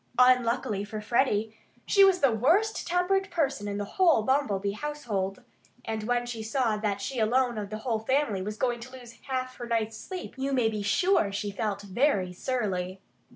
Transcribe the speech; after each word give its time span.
Unluckily 0.17 0.83
for 0.83 0.99
Freddie, 0.99 1.55
she 1.85 2.03
was 2.03 2.21
the 2.21 2.31
worst 2.31 2.87
tempered 2.87 3.29
person 3.29 3.67
in 3.67 3.77
the 3.77 3.85
whole 3.85 4.23
Bumblebee 4.23 4.71
household. 4.71 5.43
And 5.85 6.05
when 6.05 6.25
she 6.25 6.41
saw 6.41 6.75
that 6.77 6.99
she 6.99 7.19
alone 7.19 7.59
of 7.59 7.69
the 7.69 7.77
whole 7.85 7.99
family 7.99 8.41
was 8.41 8.57
going 8.57 8.79
to 8.79 8.93
lose 8.93 9.13
half 9.29 9.57
her 9.57 9.67
night's 9.67 9.97
sleep 9.99 10.33
you 10.39 10.53
may 10.53 10.69
be 10.69 10.81
sure 10.81 11.31
she 11.31 11.51
felt 11.51 11.83
very 11.83 12.33
surly. 12.33 12.99